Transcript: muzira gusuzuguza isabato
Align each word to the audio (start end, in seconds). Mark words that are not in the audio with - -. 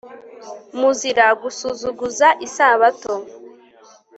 muzira 0.79 1.25
gusuzuguza 1.41 2.27
isabato 2.47 3.13